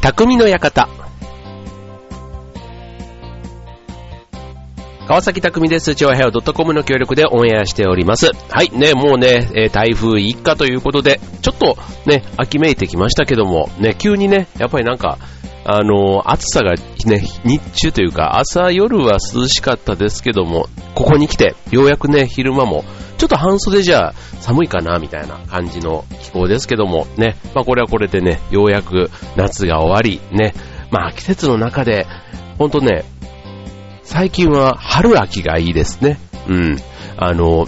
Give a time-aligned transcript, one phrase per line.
[0.00, 0.88] 匠の館。
[5.06, 5.94] 川崎匠です。
[5.94, 8.30] 超平洋 .com の協力でオンエアしております。
[8.48, 11.76] はい、ね、もうね、え、台風一過ということで、ちょっと
[12.06, 15.18] ね、秋めいてきましたけども、ね、急にね、やっぱりなんか、
[15.66, 22.84] あのー、暑さがね、日中というか、朝夜は涼しかったですけども、ここに来て、ようやくね、昼間も、
[23.20, 30.54] ちょっと半袖じゃ寒いかな、みたいな感じの気候ですけども、ね、まあこれはこれでね、ようやく夏が終わり、ね、
[30.90, 32.06] まあ季節の中で、
[32.56, 33.04] ほんとね、
[34.04, 36.18] 最近は春秋がいいですね。
[36.48, 36.78] うん。
[37.18, 37.66] あの、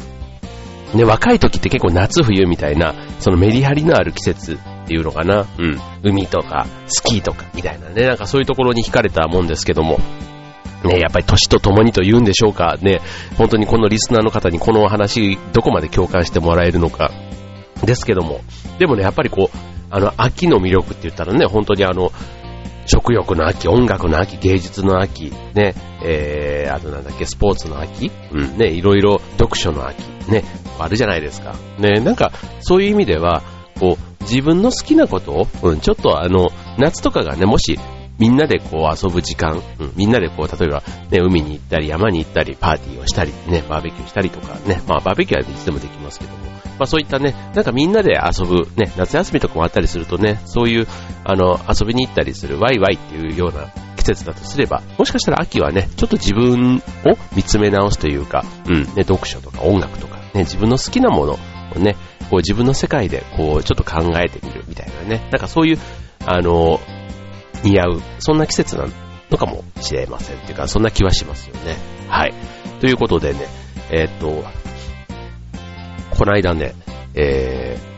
[0.94, 5.44] ね、若い時って結構夏冬みたいな、そのメリハリのある季節っていうのかな。
[5.58, 5.78] うん。
[6.02, 10.00] 海とか、スキーとかみたいなね、なんかそういうところに惹かれたもんですけども。
[10.84, 12.76] ね、やっぱり年とともにと言うんでしょうか。
[12.80, 13.00] ね、
[13.36, 17.10] 本当にこのリスナーの方にこの話、どこまで共感してもらえるのか。
[17.84, 18.40] ですけども。
[18.78, 19.56] でもね、やっぱりこう、
[19.90, 22.12] あの、秋の魅力って言ったらね、本当にあの、
[22.86, 30.44] 食欲の秋、音楽の秋、芸術の秋、ね、えー、あとなんだっけ、スポーツの秋、うん、ね、いろいろ読書の秋、ね、
[30.78, 31.54] あるじゃないですか。
[31.78, 33.42] ね、なんか、そういう意味では、
[33.78, 37.78] こう、自分の好きなことを、うん、ちょっとあの、夏とかがね、もし、
[38.18, 50.86] みんなでこう遊ぶ時間、うん、みんなでこう、例えば、ね、海に行ったり、山に行ったり、パーティーをしたり、ね、バーベキューしたりとかね、まあバーベキューはいつでもできますけども、まあそういったね、なんかみんなで遊ぶ、ね、夏休みとかもあったりするとね、そういう、
[51.24, 56.80] あの、遊びに行ったりするワイワイっていうような季節だとすれば、もしかしたら秋はね、ちょっと自分を
[57.34, 61.38] 見つめ直すというか、うん、ね、読書とか音楽とか、ね、自分の好きなもの
[61.74, 61.96] をね、
[62.30, 65.78] こう自分の世界でこうちょっと考えてみるみたいなね、なんかそういう、
[66.26, 66.80] あの、
[67.62, 68.86] 似合う、そんな季節な
[69.30, 71.76] のかもしれませんっていうか、そんな気はしますよね。
[72.08, 72.34] はい。
[72.80, 73.46] ということでね、
[73.90, 74.44] えー、っと、
[76.16, 76.74] この間ね、
[77.14, 77.92] えー、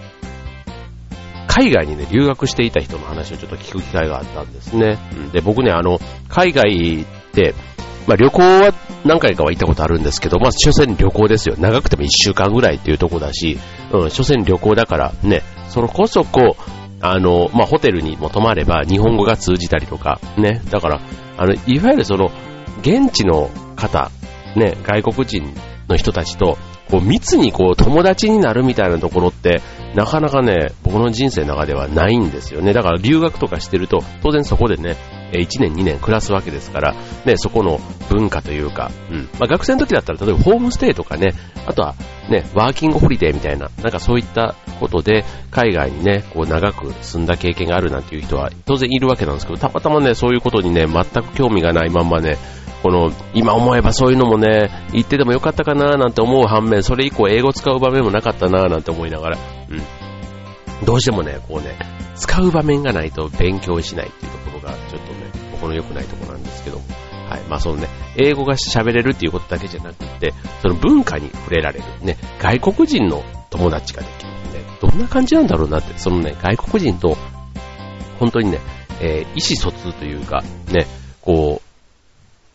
[1.47, 4.99] 海外にね、留学していた人の話をちょっと聞く機会があったんですね。
[5.33, 7.55] で、僕ね、あの、海外で、
[8.07, 8.75] まあ旅行は
[9.05, 11.55] 何回かは行ったことあるんですけど、まあ所詮旅行ですよ。
[11.59, 13.59] 長くても1週間ぐらいっていうとこだし、
[13.93, 21.01] うん、所詮旅行だからね、そのこそこう、あの、まあホテルにも泊まれば日本語が通じたりとか、ね、だから、
[21.37, 22.31] あの、いわゆるその、
[22.81, 24.11] 現地の方、
[24.57, 25.55] ね、外国人
[25.87, 26.57] の人たちと、
[26.91, 29.61] こう密にこう友達になるみたいなところって、
[29.95, 32.73] なかなかね、僕の人生の中ではないんですよね。
[32.73, 34.97] だから留学とかしてると、当然そこでね、
[35.33, 36.95] 1年2年暮らすわけですから、
[37.25, 39.29] ね、そこの文化というか、うん。
[39.39, 41.33] まあ学生の時だったら、例えばホームステイとかね、
[41.67, 41.95] あとは
[42.29, 52.37] ね、ワーキングホリデーみたいな、なんかそういったことで、海外にね、こう長く住んだ経験があるなんていう人は当然いるわけなんですけど、たまたまね、そういうことにね、全く興味がないまんまね、
[52.85, 59.39] この、今思えばそういうのもね、言っててもよかったかななんて思う反面、それ以降英語使う場面もなかったななんて思いながら、
[59.71, 59.75] う
[60.83, 60.85] ん。
[60.85, 61.79] どうしてもね、こうね、
[62.15, 66.85] 使う場面がないと勉強しないっていうところが、ちょっとね、僕の良くないところなんですけども。
[67.31, 67.41] はい。
[67.49, 71.85] まあそのね、英語が喋れるっていうことだけじゃなくて、その文化に触れられる。
[72.03, 74.31] ね、外国人の友達ができる。
[74.31, 77.17] ね、どんな感じなんだろうなって、そのね、外国人と、
[78.21, 78.61] 本当にね、
[79.01, 80.87] えー、意思疎通というか、ね、
[81.23, 81.64] こう、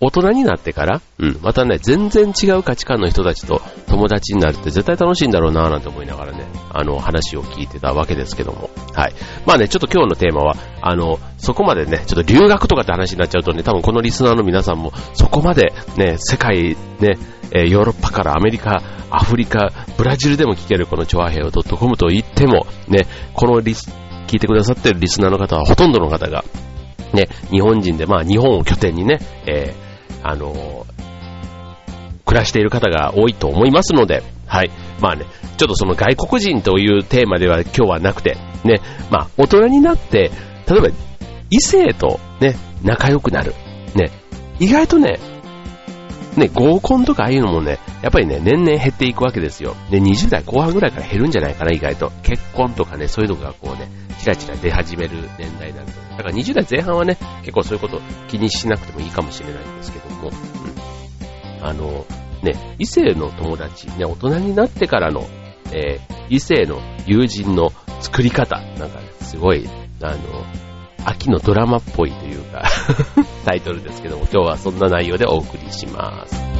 [0.02, 8.70] 大人になってから、うん、またね、全然違う価値観の人たちと友達になるって絶対楽しいんだろうなぁなんて思いながらね、あの、話を聞いてたわけですけども。
[8.94, 9.14] はい。
[9.46, 17.18] まあね、ちょっと今日のテーマは、あの、そこまでね、ちょっと留学とかって話になっちゃうとね、多分このリスナーの皆さんも、そこまでね、世界ね、
[17.52, 23.92] えヨーロッパからアメリカ、アフリカ、ブラジルでも聞けるこのチョアヘオ .com と言っても、ね、このリス、
[24.28, 26.46] 聞いてくださってるリスナーの方はほとんどの方が、
[27.14, 29.89] ね、日本人で、まあ日本を拠点にね、えー
[30.24, 30.86] あの
[32.26, 34.72] 暮らしている方が多いと思いますので、はい。
[35.00, 35.26] まあね、
[35.58, 40.32] ちょっとその外国人というテーマでは今日はなくて、ね、まあ大人になって、
[40.68, 40.90] 例えば
[41.50, 43.54] 異性とね、仲良くなる。
[43.96, 44.12] ね、
[44.60, 45.20] 意外とね、
[46.38, 49.76] ね、合コンとかああいうのもね、やっぱりね、年々減っていくわけですよ。
[49.90, 52.12] で、20代後半ぐらいから減るんじゃないかな、意外と。
[52.24, 55.92] 結婚とかね、そういうのがこうね、チラチラ出始める年代なんで。
[55.92, 61.66] だから20代前半はね、結構そういうこと気にしなくてもいいかもしれないんですけども、うん。
[61.66, 62.06] あの、
[62.44, 65.26] ね、異性の友達、ね、大人になってからの、
[65.74, 67.72] えー、異性の友人の
[68.02, 69.68] 作り方、なんかね、すごい、
[70.02, 70.18] あの、
[71.06, 72.64] 秋のドラマっぽいというか
[73.46, 76.59] タイトルですけども、今日はそんな内容でお送りします。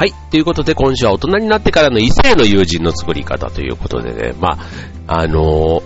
[0.00, 0.14] はい。
[0.30, 4.56] ということで、今週は大人になってからの異性の友人の作り方ということでね、ま
[5.06, 5.82] あ、あのー、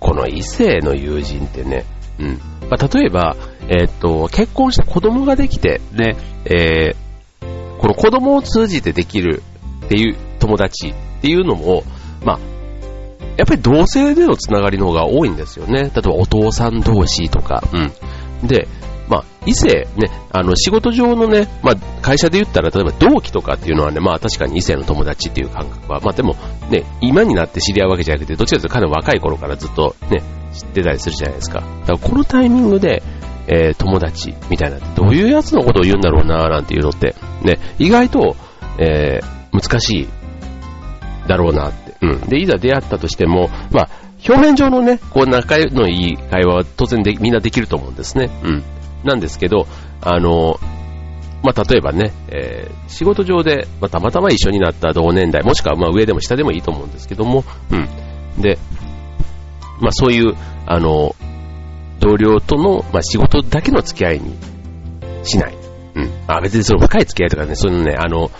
[0.00, 1.84] この異性の友人ってね、
[2.18, 2.40] うん。
[2.68, 3.36] まあ、例えば、
[3.68, 9.44] えー、っと、結婚して子供ができて、ね、えー、この子供を通じてできる
[9.86, 11.84] っていう友達っていうのも、
[12.24, 12.38] まあ、
[13.36, 15.82] やっぱり同性でのつながりの方が多いんですよね。
[15.82, 18.48] 例えばお父さん同士とか、うん。
[18.48, 18.66] で、
[19.46, 26.36] 異性、ね、あの、仕事上のね、まあ、会社で言ったら、例えば同期とかっていうのはね、まあ、確かに異性の友達っていう感覚は、まあ、でも、
[26.70, 30.22] ね、今になって知り合うわけじゃなくて、どちらかというとかなり若い頃からずっとね、
[30.52, 31.60] 知ってたりするじゃないですか。
[31.60, 33.02] だから、このタイミングで、
[33.46, 38.36] えー、友達みたいな、どういうやつのことを言うんだろうな、なんていうのって、ね、意外と、
[38.78, 40.08] えー、難しい
[41.26, 41.94] だろうなって。
[42.02, 42.20] うん。
[42.28, 43.88] で、いざ出会ったとしても、まあ、
[44.28, 48.30] 表面上のね、こう仲のいい会話は当然でみんなできると思うんですね。
[48.44, 48.62] うん。
[49.04, 49.66] なんですけど、
[50.00, 50.58] あの、
[51.42, 57.76] まあ、例えばね、えー、仕事上で、まあ、たまたま一緒になった同年代、もしくはま上でも下でもいいと思うんですけども、う
[58.38, 58.42] ん。
[58.42, 58.58] で、
[59.80, 60.34] まあ、そういう、
[60.66, 61.14] あの、
[61.98, 64.36] 同僚との、まあ、仕事だけの付き合いに
[65.24, 65.54] しない。
[65.94, 66.10] うん。
[66.26, 68.30] あ、別にその深い付き合いとかね、そういうのね、あの、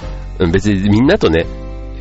[0.52, 1.46] 別にみんなとね、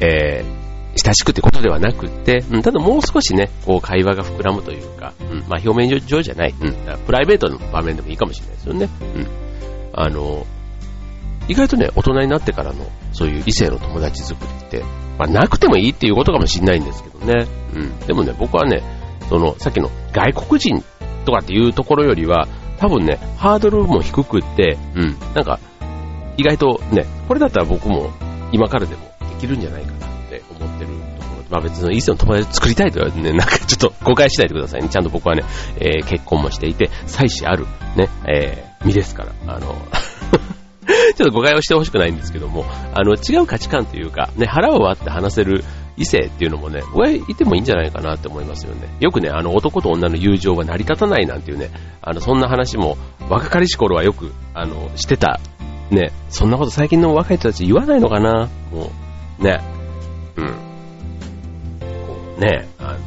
[0.01, 0.58] えー、
[1.03, 6.75] 親しくってことではなくって、うん、ただもう少しね、こう会話が膨らむというか、うん、まあ表面上じゃない、うん、
[7.05, 8.89] プライベートの場面でもいいかもしれないですよね。
[9.15, 9.27] うん。
[9.93, 10.45] あの、
[11.47, 14.83] 意外とね、大人になってからの、そういう異性の友達作りって、
[15.17, 17.47] まあなくてもいいっていうことかもしれないんですけどね。
[17.75, 17.99] うん。
[18.05, 18.83] でもね、僕はね、
[19.29, 20.83] その、さっきの外国人
[21.25, 22.47] とかっていうところよりは、
[22.77, 25.59] 多分ね、ハードルも低くって、うん、なんか、
[26.37, 28.11] 意外とね、これだったら僕も
[28.51, 30.08] 今からでもできるんじゃないかな
[31.49, 34.89] まあ別に異性の友達作りたいとはね、なんかちょっと誤解しないでくださいね。
[34.89, 35.43] ちゃんと僕はね、
[35.77, 37.65] えー、結婚もしていて、妻子ある、
[37.95, 39.75] ね、えー、身ですから、あの
[41.15, 45.63] ちょっと誤解をしてほしくないんですけども、あの、違う価値観というか、ね、腹を割って話せる
[45.97, 48.87] 異性っていうのもね、親いてもいいんじゃないかなって思いますよね。
[48.99, 51.69] よくね、あの、男と女の友情は成り立たないなんていうね、
[52.01, 52.97] あの、そんな話も、
[53.29, 55.39] 若かりし頃はよく、あの、してた。
[55.91, 58.47] ね、そんなこと最近の若い人たち言わないのかな？
[58.71, 58.91] も
[59.39, 59.59] う、ね。
[60.35, 60.68] うん。
[62.39, 62.99] ね、あの、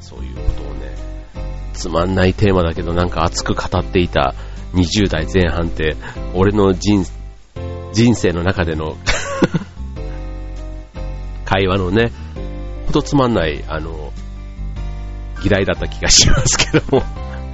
[0.00, 0.94] そういうことをね、
[1.72, 4.34] つまんないテーマだけどなんか熱く語っていた
[4.74, 5.96] 20代前半って、
[6.34, 7.04] 俺の人、
[7.92, 8.96] 人生の中での
[11.44, 12.12] 会話のね、
[12.84, 14.12] ほんとつまんない、あの、
[15.44, 17.02] 嫌いだった気がしますけども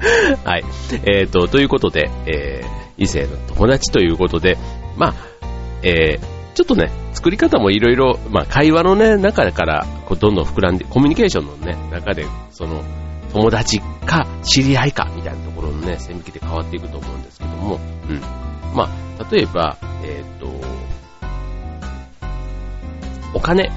[0.44, 0.64] はい。
[1.04, 4.56] えっ、ー、と、ということで、えー、異性の友達ということで、
[4.96, 5.14] まあ、
[5.82, 12.82] えー、ちょっとね、作り方もいろいろ、まあ、会話のね、中から、こう、どんどん膨らんで、コミュニケーションのね、中で、その、
[13.32, 18.20] 友達か、知り合いか、みたいなところのね、線引きで変わっていくと思うんですけども、うん。
[18.74, 18.88] ま
[19.18, 20.50] あ、例えば、えっ、ー、と、
[23.34, 23.70] お金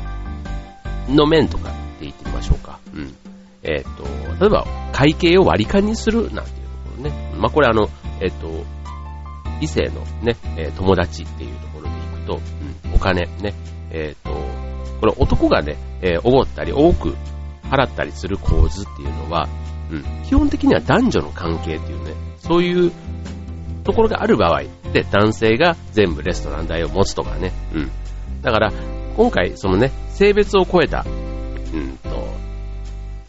[1.07, 2.79] の面とかって言ってみましょうか。
[2.93, 3.15] うん。
[3.61, 4.03] えっ、ー、と、
[4.39, 6.49] 例えば、会計を割り勘にするなんていうと
[6.89, 7.33] ころね。
[7.37, 7.89] まあ、これあの、
[8.21, 8.65] えっ、ー、と、
[9.61, 10.35] 異性のね、
[10.75, 11.89] 友達っていうところ
[12.25, 12.39] と、
[12.85, 13.53] うん、お金ね、
[13.91, 14.31] えっ、と、
[14.99, 17.15] これ男がね、えおごったり多く
[17.69, 19.47] 払ったりする構図っていうのは、
[19.91, 22.91] うん、基本的には男女の関係っていうね、そういう
[23.83, 27.91] ところがある場合で男性が全部レストラン代を持つとかね、うん。
[28.41, 28.71] だから、
[29.15, 31.05] 今回、そのね、性別を超えた、
[31.73, 32.33] うんと、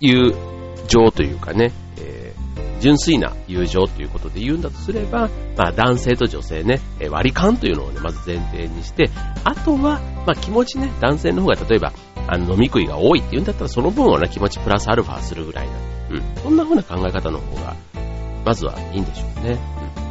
[0.00, 0.35] 友
[0.88, 2.13] 情というかね、えー、
[2.85, 9.09] 純粋な友情ということで言うんだとすれば、まあ男性と女性ね、割り勘というのをね、まず前提にして、
[9.43, 11.95] あとは、まあ気持ちね、男性の方が例えば、
[12.26, 15.73] あの飲み食いが多いって言うんだったら、その分はね、気持ちプラスアルファするぐらいな。
[16.11, 16.43] うん。
[16.43, 17.75] そんな風な考え方の方が、
[18.45, 19.59] まずはいいんでしょうね。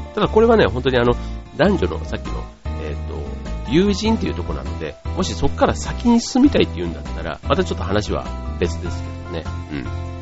[0.07, 0.13] うん。
[0.15, 1.13] ただこれはね、本当にあの、
[1.55, 2.43] 男女のさっきの、
[2.81, 8.25] えっ、ー、と、友人っていうとこなので、もしそこから先に進みたいって言うんだったら、またちょっと話は
[8.59, 9.43] 別ですけどね。
[9.71, 9.75] う
[10.09, 10.12] ん。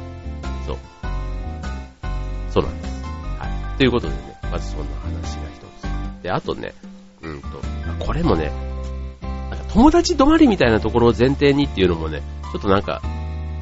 [2.51, 2.63] そう。
[2.63, 3.03] なんです。
[3.39, 3.77] はい。
[3.77, 5.59] ということでね、まずそんな話が一
[6.19, 6.23] つ。
[6.23, 6.73] で、あとね、
[7.21, 7.47] うんと、
[8.05, 8.51] これもね、
[9.21, 13.01] なんか友達止まりみたいなところを前提にっていうのもね、ちょっとなんか、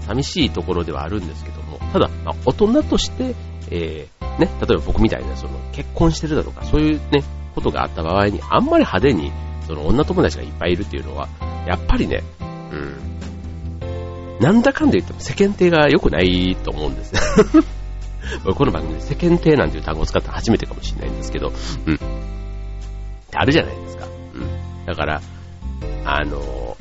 [0.02, 3.36] 寂しいところではあるんですけども、ただ、まあ、大人として、
[3.70, 9.32] えー、ね、例えば僕みたいな、その、結婚してるだとか、そういうね、ことがあった場合に、あんまり派手に、
[9.68, 11.28] その、女友達がいっぱいいるっていうのは、
[11.68, 12.24] やっぱりね、
[12.72, 17.14] うん、なんだかんで言っても世間体が良くないと思うんです。
[18.56, 21.52] この番組で世間体なんていう単語を使ったの初めてかもしれないんですけど、
[21.86, 21.96] うん。
[21.96, 24.06] ってあるじゃないですか。
[24.34, 24.86] うん。
[24.86, 25.22] だから、
[26.06, 26.78] あの、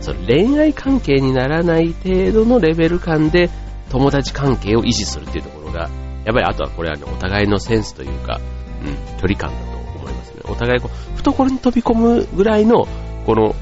[0.00, 3.50] その恋愛関係にならない程度のレベル感で
[3.90, 5.88] 友達関係を維持するっていうところが、
[6.24, 8.40] やっぱりあとはこれはね、お互いのセンスというか、
[8.82, 10.40] うん、距離感だと思いますね。
[10.44, 12.86] お互いこう、懐に飛び込むぐらいの、
[13.26, 13.54] この、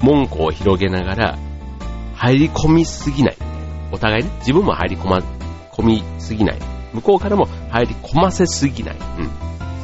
[0.00, 1.38] 門戸を広げながら、
[2.14, 3.36] 入り込みすぎない。
[3.92, 5.22] お互いね、自分も入り込ま、
[5.78, 6.58] 込みすぎない。
[6.92, 8.96] 向こうからも入り込ませすぎない。
[8.96, 9.26] うん。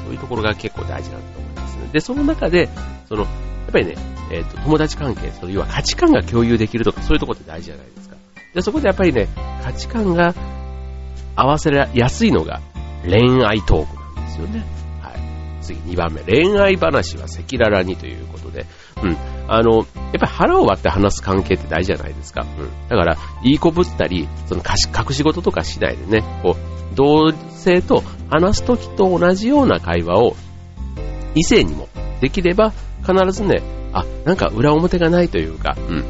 [0.04, 1.88] そういうところが結構大事だと思いますね。
[1.92, 2.68] で、その中で、
[3.08, 3.28] その、や
[3.68, 3.94] っぱりね、
[4.30, 8.16] えっ、ー、と、友達関係、その要は価値観が共有できるとか、そういうところって大事じゃないですか。
[8.54, 9.28] で、そこでやっぱりね、
[9.62, 10.34] 価値観が
[11.36, 12.60] 合わせやすいのが
[13.04, 14.83] 恋愛トークなんですよね。
[15.64, 16.22] 次、2番目。
[16.22, 18.66] 恋愛話は赤裸々にということで、
[19.02, 19.16] うん。
[19.48, 22.46] あの、やっぱり腹を割って話す関係って大事じゃないですか。
[22.58, 22.88] うん。
[22.88, 30.36] だから、いい子ぶったり、その隠し事とかしないでね、こう、同性と話すときと同じような会話を
[31.34, 31.88] 異性にも
[32.20, 32.72] できれば
[33.06, 36.04] 必ずね、あ、なんか裏表がないというか、うん。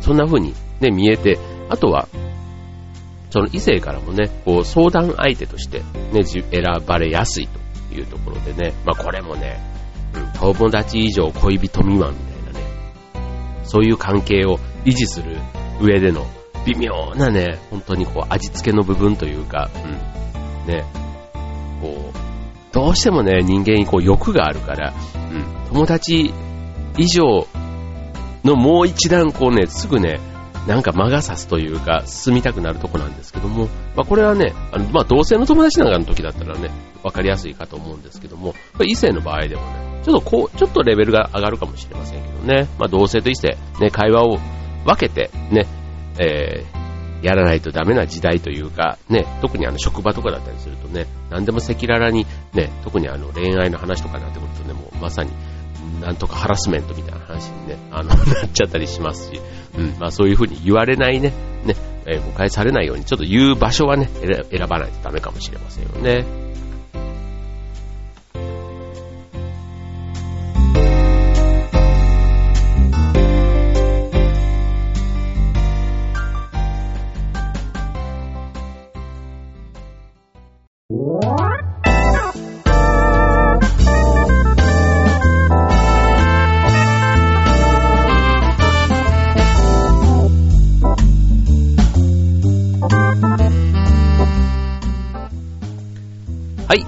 [0.00, 1.38] そんな風にね、見えて、
[1.68, 2.08] あとは、
[3.30, 6.42] その異性からもね、こう相談相手としてね、選
[6.86, 7.61] ばれやすいと
[7.92, 9.60] いうところでね、まあこれもね、
[10.14, 12.66] うん、友達以上恋人未満みたいなね、
[13.64, 15.36] そういう関係を維持する
[15.80, 16.26] 上での
[16.64, 19.70] 微妙なね、本当にこう味付けの部分というか、
[20.64, 20.84] うん、ね、
[21.80, 24.92] こう、どうしてもね、人間にこう欲があるから、
[25.30, 26.32] うん、友達
[26.96, 27.46] 以上
[28.44, 30.20] のもう一段こうね、すぐね、
[30.66, 33.66] なんか魔が差すというか、進みたくなるとこなんですけども、
[33.96, 36.70] まあこれはね、あのまあ同性の友達なんかの時だったらね、
[37.02, 38.54] わかりやすいかと思うんですけども、
[38.86, 44.38] 異性の場合でもね、ちょっとこう、ちょっとレベルが上がるかもしれませんけどね、まあ同性と異性、ね、会話を
[44.84, 45.66] 分けて、ね、
[46.20, 55.30] えー、やらないとダメな時代というか、ね、特にあの職場とかだったりするとね、何でも赤裸々に、ね、特にあの恋愛の話とかになってくるとね、もうまさに、
[56.00, 58.18] なんとかハラスメントみたいな話にね、あの、なっ
[58.52, 59.40] ちゃったりしますし、
[59.76, 61.32] うん、まあそういうふうに言われないね、
[61.64, 64.08] ね、え、誤解されないように、ちょっと言う場所はね、
[64.50, 66.24] 選ばないとダメかもしれませんよね。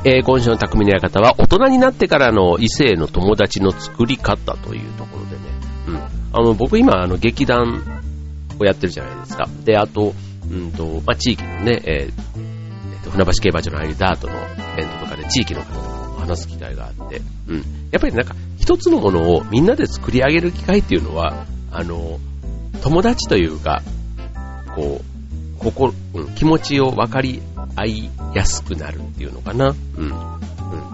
[0.05, 5.43] えー、今週の匠の館は大人になってからの異性の友達の作り方というところでね、
[5.89, 5.97] うん。
[5.97, 7.83] あの、僕今、あの、劇団
[8.59, 9.49] をやってるじゃないですか。
[9.65, 10.15] で、あと、
[10.51, 12.13] うんと、まあ、地域のね、えー、
[12.95, 14.37] えー、と船橋競馬場の入りダートのイ
[14.77, 17.57] ベントとかで地域の方と話す機会があって、うん。
[17.91, 22.19] やっぱりなんか、一つのものをみんなで作り上げる機会っていうのは、あの、
[22.83, 23.83] 友達というか、
[24.75, 27.41] こう、心、うん、気持ちを分かり
[27.77, 29.75] 合いやすくなるっていうのかな。
[29.97, 30.05] うん。
[30.05, 30.11] うん。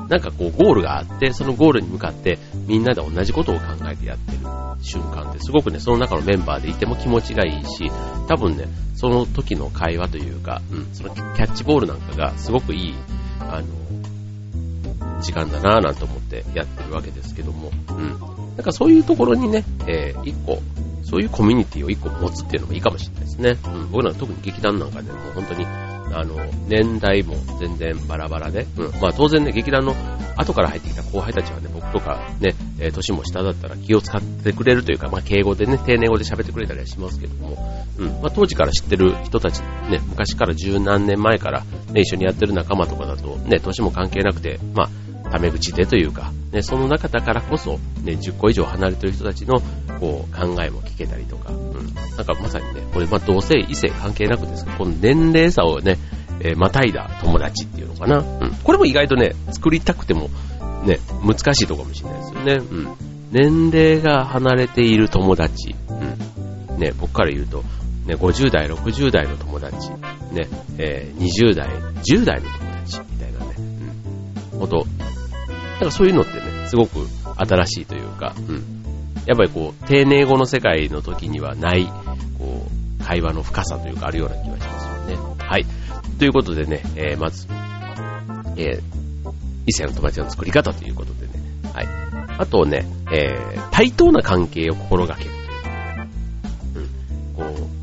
[0.09, 4.39] なんかこうゴールがあって、そのゴールに向かってみんなで同じことを考えてやってる
[4.83, 7.91] 瞬間ってすごくね、その中のメンバーでいても気持ちがいいし、
[8.29, 12.95] 多分ね、その時の会話というか、うん、そのキャッチボールなんかがすごくいい、
[13.41, 18.19] あの、時間だなぁなんて思ってやってるわけですけども、うん。
[18.57, 20.61] なんかそういうところにね、えー、一個、
[21.03, 23.59] そういうコミュニティを一個持つっていうのもいいかもしれないですね。
[23.65, 25.67] うん、僕なんか特に劇団なんかでも本当に
[26.13, 26.37] あの、
[26.69, 29.01] 年代も全然バラバラで、うん。
[29.01, 29.95] まあ当然ね、劇団の
[30.37, 37.57] 後から入ってきた後輩たちはね、僕とかね、えー、年も下だったら気を使ってくれるというか、まあ敬語でね、丁寧語で喋ってくれたりはしますけども、
[37.99, 38.07] うん。
[38.23, 44.89] まあ当時から知ってる人たち、ね、昔から十何年前からね、一緒にやってる仲間とかだと、ね、年も関係なくて、まあ、
[45.31, 49.61] タメ口でというか、ね、その中だからこそ、ね、10個以上離れてる人たちの、
[50.01, 51.95] こう、考えも聞けたりとか、うん。
[52.17, 55.99] なんかまさにね、これ、まあ、同性、異性関係なくですけど、この年齢差をね、
[56.41, 58.19] えー、またいだ友達っていうのかな。
[58.19, 58.55] うん。
[58.63, 60.31] これも意外とね、作りたくても、
[60.85, 62.55] ね、難しいとこかもしれないですよね。
[62.55, 63.11] うん。
[63.31, 65.75] 年齢が離れている友達。
[65.89, 66.79] うん。
[66.79, 67.63] ね、僕から言うと、
[68.07, 69.91] ね、50代、60代の友達。
[69.91, 73.55] ね、えー、20代、10代の友達みたいなね。
[74.53, 74.59] うん。
[74.61, 74.87] ほんと、
[75.81, 77.07] なんかそういうのってね、すごく
[77.37, 78.81] 新しいというか、うん。
[79.27, 81.87] やっぱりこう、丁寧語の世界の時にはない、
[82.39, 82.67] こ
[83.01, 85.17] う、会話の深さというかあるような気がしますよね。
[85.39, 85.67] はい。
[86.19, 87.47] ということでね、えー、まず、
[88.57, 88.83] えー、
[89.67, 91.33] 異性の友達の作り方ということでね、
[91.73, 91.89] はい。
[92.39, 96.89] あとね、えー、対等な関係を心がけるという。
[97.39, 97.55] うん。
[97.57, 97.81] こう、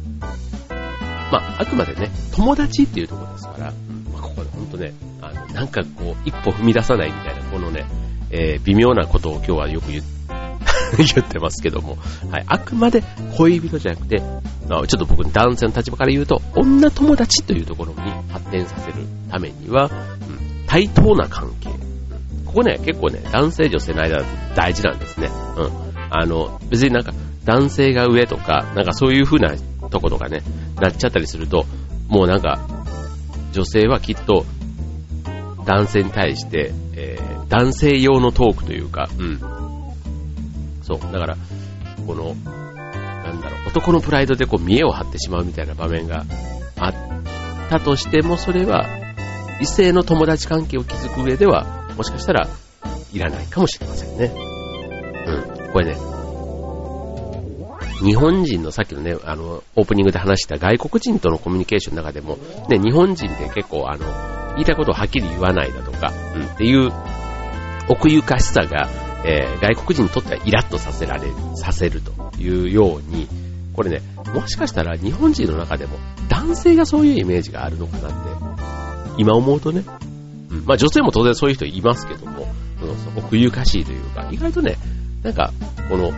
[1.32, 3.74] まあ、あくまでね、友達っていうところですから、
[4.14, 7.86] まあ、ここで本当ね、あの、なんかこう、一歩踏み出さないみたいな、このね、
[8.30, 10.18] えー、微妙なことを今日はよく言って、
[10.98, 11.98] 言ってますけども、
[12.32, 13.04] はい、あくまで
[13.36, 18.00] 恋人じゃなくて、ちょっと僕男性の立場から言うと、女友達というところに
[18.30, 21.70] 発展させるためには、うん、対等な関係、
[22.46, 24.24] ここね、結構ね、男性女性の間
[24.56, 25.30] 大事なんですね。
[25.58, 25.88] うん。
[26.10, 27.14] あの、別になんか、
[27.44, 29.54] 男性が上とか、なんかそういう風な
[29.90, 30.42] とことかね、
[30.80, 31.66] なっちゃったりすると、
[32.08, 32.60] もうなんか、
[33.52, 34.46] 女性はきっと、
[35.66, 39.40] 男性に対して、えー、男性用のトークというか、うん。
[40.82, 41.38] そう、だから、
[42.06, 46.26] この、なんだろう、男のプライドでこう見栄を張ってしまうみたいな場面が
[46.78, 46.94] あっ
[47.70, 48.86] たとしても、それは、
[49.62, 51.66] 異性の友達関係を築く上では、
[51.98, 52.48] もしかしたら、
[53.14, 54.32] いらないかもしれませんね。
[55.28, 55.72] うん。
[55.72, 55.96] これね、
[58.04, 62.38] 日本人のさっきのね、あの、オープニングで話した外国人とのコミュニケーションの中でも、
[62.70, 64.06] ね、日本人って結構あの、
[64.54, 66.92] 言いたいことをはっきり言わないだとか、うん、っていう
[67.90, 68.90] 奥ゆかしさが、
[69.26, 73.28] えー、外国人にとってはイラッとさせられる、させるというように、
[73.74, 74.02] これね、
[74.34, 78.18] もしかしたら日本人の中でも男性がそういうイメージがあるのかなって、
[79.18, 79.84] 今思うとね、
[80.50, 82.48] うん、まあ女性も当然そういう人いますけども、
[82.82, 84.76] うん、奥ゆかしいというか、意外とね、
[85.24, 85.52] なんか、
[85.90, 86.12] この、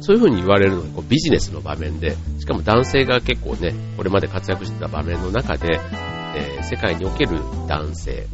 [0.00, 5.80] そういう風に言われるのがこうビジネスの場面で、しかも男性が結構ね、これまで活躍してた場面の中で、
[6.34, 8.26] えー、世界における男性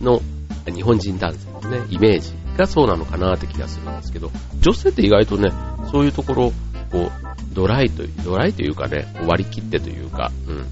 [0.00, 0.20] の、
[0.66, 5.52] 日本人男性のね、イメージがそうなのかなって気がするんですけど、女性って意外とね、
[5.90, 6.52] そういうところ、
[6.90, 10.66] こう、ドライという、ドライというかね、割り切ってというか、うん、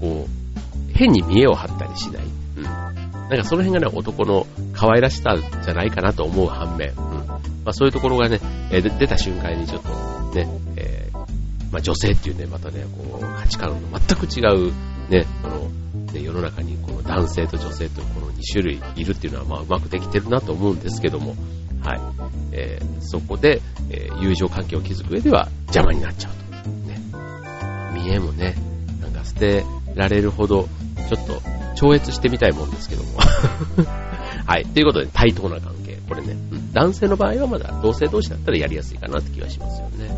[0.00, 2.24] こう、変に見栄を張ったりしない。
[2.56, 2.62] うん。
[2.64, 6.96] なんかその辺がね、男の可愛らしさじゃないかなと思う反面、うん。
[7.26, 8.38] まあそういうところがね、
[8.70, 9.88] えー、出た瞬間にちょっと
[10.34, 11.18] ね、えー、
[11.72, 14.72] まあ女性っていうね、またね、こう、価値観の全く違う、
[15.10, 15.70] ね、この、
[16.14, 21.34] ね、世の中にこの男性と女性とこの2種類いるっていうのはまあうまくできてるなと思うんですけども、
[21.82, 22.00] はい。
[22.52, 26.70] えー、そこで、えー、友情関係を築く上では邪魔になっちゃうと。
[26.88, 26.98] ね。
[27.92, 28.54] 見栄もね、
[29.02, 30.68] なんか捨てられるほど、
[31.08, 31.42] ちょっと
[31.76, 33.18] 超越してみたいもんですけども。
[34.46, 34.64] はい。
[34.64, 35.98] ということで、対等な関係。
[36.08, 36.36] これね、
[36.72, 40.08] 男性の場合はまだ同性同士だったらやりやすいかなって気がしますよね。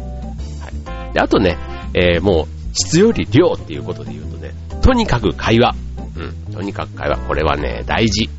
[0.60, 1.14] はい。
[1.14, 1.56] で、あとね、
[1.94, 5.74] えー、もう、質より量っていうことで言うとね、とにかく会話。
[6.56, 7.18] とにかく会話。
[7.18, 8.30] これはね、大事。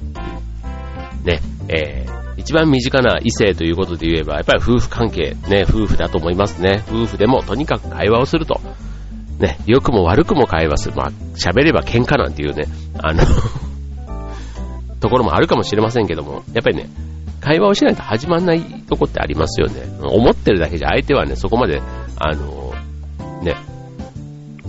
[1.24, 6.84] ね、えー、一番身近な異性ということで言えば、やっぱり夫婦関係、ね、夫婦だと思いますね。
[6.90, 8.60] 夫婦でもとにかく会話をすると。
[9.38, 10.96] ね、良くも悪くも会話する。
[10.96, 12.66] まあ、喋れば喧嘩なんていうね、
[12.98, 13.22] あの
[15.00, 16.90] ところもあるかもしれませんけども、やっぱりね、
[17.40, 19.84] 会話をしないと始まんないとこってありますよね。
[20.02, 21.84] 思ってるだけじゃ相手はね、そこまで、
[22.18, 22.74] あの、
[23.44, 23.56] ね、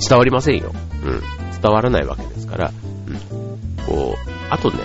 [0.07, 0.75] 伝わりませんよ。
[1.03, 1.23] うん。
[1.63, 2.73] 伝わらないわけですから、
[3.89, 4.79] こう、あとね、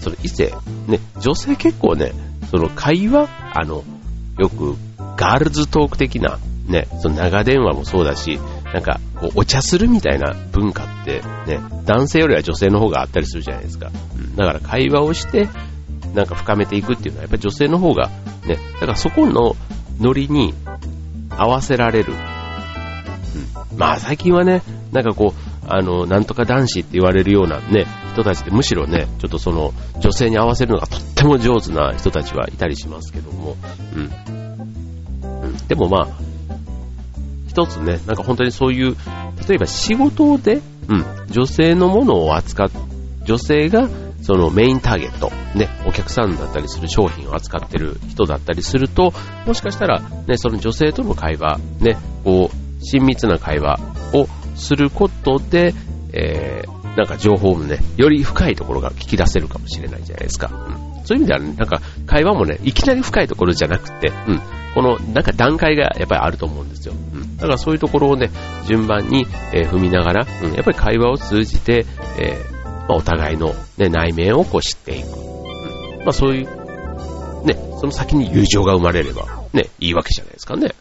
[0.00, 0.52] その異性、
[0.86, 2.12] ね、女性結構ね、
[2.50, 3.82] その会話、あの、
[4.38, 4.76] よく
[5.16, 8.38] ガールズトーク的な、ね、その長電話もそうだし、
[8.72, 13.90] なんか、こう、お茶するみたいな文化って、ね、男性よりは女性の方があったりするじゃないですか。
[14.16, 15.48] うん、だから会話をして、
[16.14, 18.10] なんか深めていくっていうのは、やっぱり女性の方が、
[18.46, 19.56] ね、だからそこの
[19.98, 20.54] ノリに
[21.30, 22.12] 合わせられる。
[22.12, 33.56] うん、まあ最近はね、なんかこう、あの、なんとか男子って言われるようなね、人たちでむしろね、ちょっとその、女性に合わせるのがとっても上手な人たちはいたりしますけども、
[33.94, 35.42] うん。
[35.42, 36.08] うん、でもまあ、
[37.48, 38.96] 一つね、なんか本当にそういう、
[39.48, 42.70] 例えば仕事で、うん、女性のものを扱っ、
[43.24, 43.88] 女性が
[44.22, 49.12] そのメインターゲット、ね、お客さんだったりする商品を扱ってる人だったりすると、
[49.46, 53.78] もしかしたら、ね、その女性との会話、ね、こう、親密な会話
[54.12, 55.74] をすることで、
[56.12, 60.50] えー、なんか情報もね、より深いところが聞き出せるかもしれないじゃないですか。
[60.52, 64.40] うん、そういう意味ではね、なんか会話もね、いきなり深いところじゃなくて、うん、
[64.74, 66.94] このなんか段階がやっぱりあると思うんですよ。
[66.94, 68.30] うん、だからそういうところをね、
[68.66, 71.86] 順番に、えー、踏みながら、うん、やっぱり会話を通じて、
[72.18, 72.56] えー
[72.88, 75.06] まあ、お互いの、ね、内面をこう知っていく。
[75.08, 80.74] うん、まあそういう、ね、その先に友情が生まれれば、ね、いいわけじゃないですかね。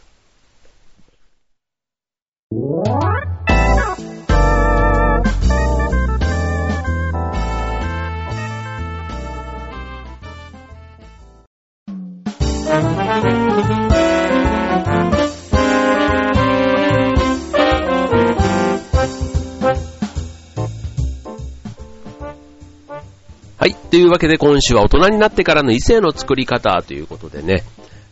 [23.65, 23.73] はい。
[23.73, 27.63] というわけで今週は大人になってからの異性の作り方ということでね、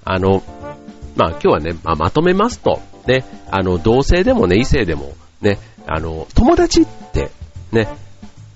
[0.04, 0.42] あの、
[1.16, 7.30] まあ今日はね、まあ、まとめますと、ね、あの、同性でもね、異性でも、ね、あの、友達って、
[7.72, 7.96] ね、やっ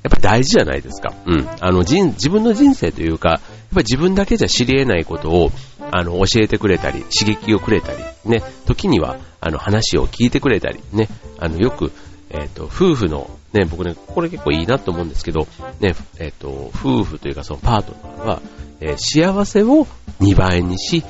[0.10, 1.14] ぱ大事じゃないですか。
[1.28, 1.48] うん。
[1.60, 3.40] あの、人、自分の人生というか、やっ
[3.76, 5.52] ぱ自分だけじゃ知り得ないことを、
[5.92, 11.92] あの、教えてくれたり、刺激をくれたり、ね、時には、あの、話を聞いてくれたり、ね、あの、よく、
[12.30, 15.48] えっ、ー、と、夫婦の、ね、僕ね、これ結構いいなと思うんですけど、
[15.80, 18.42] ね、えっ、ー、と、夫婦というかそのパートナーは、
[18.80, 19.88] えー、幸せを
[20.20, 21.04] 2倍にし、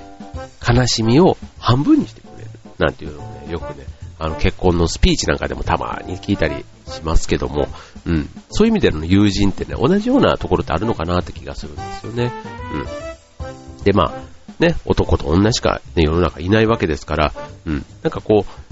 [0.67, 2.49] 悲しみを半分にしてくれる。
[2.77, 3.85] なんていうのをね、よくね、
[4.19, 7.67] あの結婚のスピーチなんかでもたまに聞いたりしますけども、
[8.05, 8.29] うん。
[8.49, 12.31] そういう意味での友人ってね、同じようなところってあるのかなって気がするんですよね。
[12.73, 13.83] うん。
[13.83, 17.33] で、まあ、ね、男と女しか、ね、世の中いないわけですから、
[17.65, 17.85] うん。
[18.01, 18.66] なんかこう、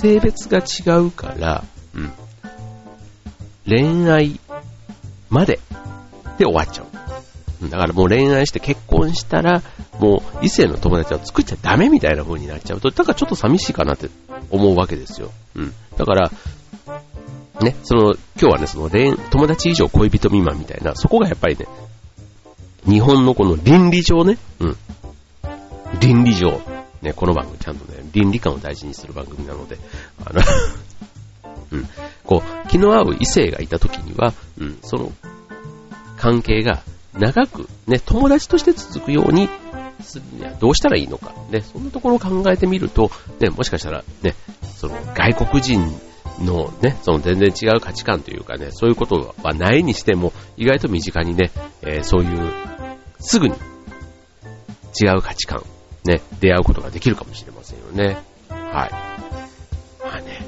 [0.00, 2.12] 性別が違うから、うん。
[3.66, 4.38] 恋愛
[5.28, 5.58] まで
[6.38, 7.68] で終わっちゃう。
[7.68, 9.60] だからもう恋愛して結婚したら、
[9.98, 14.08] もう異性の友達は作っちゃダメみたいな風になっちゃうと、だからちょっと寂しいかなって
[14.50, 15.32] 思うわけですよ。
[15.56, 15.74] うん。
[15.96, 16.30] だから、
[17.60, 21.66] ね、その、今日はね、その恋、友達以上恋人未満みたいな、そこがやっぱりね、
[22.88, 24.76] 日本のこの倫理上ね、うん。
[25.98, 26.60] 倫理上、
[27.02, 29.78] ね、この番組ちゃんとね、倫理観を大事にする番組なので、
[30.24, 30.40] あの
[31.70, 31.88] うん、
[32.24, 35.12] こう、気の合う異性がいた時には、うん、その
[36.16, 36.82] 関係が
[37.14, 39.48] 長く、ね、友達として続くように
[40.02, 44.34] するにはどうしたらいいのか、ね、そんなところを考えてみると、ね、もしかしたら、ね、
[44.76, 46.00] その外国人
[46.40, 51.50] のね、その全然違う価値観というかね、そういうことはないにしても、意外と身近にね、
[51.82, 52.52] えー、そういう、
[53.18, 53.54] すぐに
[55.00, 55.62] 違う価値観、
[56.04, 58.18] ね、出会うことができるかもしれませんよね。
[58.48, 58.90] はい。
[60.04, 60.46] まあね、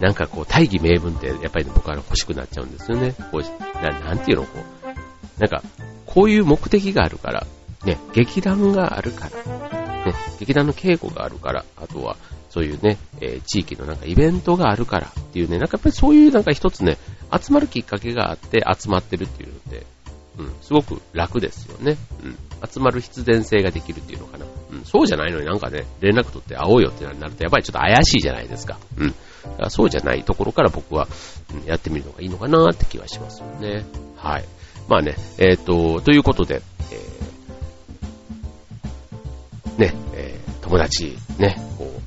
[0.00, 3.14] なんかこう、大義名分って、やっぱり、ね、僕は欲しくなっちゃうんですよね。
[3.32, 5.62] こう、ななんていうの、こう、なんか、
[6.06, 7.46] こういう目的があるから、
[7.84, 12.16] ね、劇団があるから、ね、劇団の稽古があるから、あとは、
[12.50, 16.96] そういうね、えー、地域のなんかイベントがあるからっていうね、なんかやっぱりそういうなんか一つね、
[17.30, 19.86] 集まるきっかけがあって集まってるっていうので、
[20.38, 21.96] うん、すごく楽ですよね。
[22.24, 22.38] うん。
[22.66, 24.46] 集まる必然性ができるっていうのかな。
[24.70, 28.78] うん、そうじゃないのになんかね、連絡取って会おうよってなると、やっぱりちょっと怪しいじゃないですか。
[28.96, 29.08] うん。
[29.08, 29.18] だか
[29.58, 31.08] らそうじゃないところから僕は、
[31.54, 33.84] うん、やってみるのがいいのかなって気はしますよね。
[34.16, 34.44] はい。
[34.88, 41.97] まあね、えっ、と、ということで、えー、ね、えー、友達、ね、こう、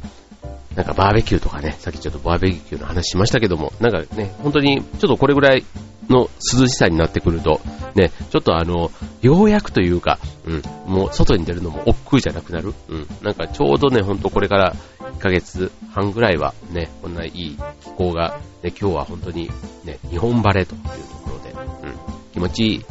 [0.76, 5.66] なんかバーベキューとかね、さっきちょっとバーベキューの話しましたけども、なんかね、本当にちょっとこれぐらい
[6.10, 7.62] の涼しさになってくると、
[7.96, 10.62] ね、ちょっとあの、ようやくというか、うん、
[10.94, 12.74] もう外に出るのも億劫じゃなくなる。
[12.88, 19.50] うん、なんかちょうどね、ほんとこれから1ヶ月半ぐらいはね、こんないい気候が、ね、今日は本当に
[19.84, 21.96] ね、日本晴れというところで、うん、
[22.32, 22.86] 気持ちいい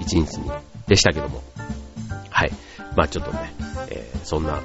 [0.00, 0.50] 一日に
[0.86, 1.42] でしたけども、
[2.30, 2.52] はい。
[2.96, 3.54] まあちょっとね、
[3.90, 4.60] えー、そんな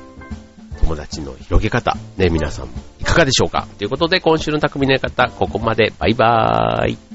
[0.81, 2.67] 友達の広げ方、ね、皆さん
[2.99, 3.67] いかがでしょうか？
[3.77, 5.93] ということで今週の匠の方、ここまで。
[5.99, 7.11] バイバーイ。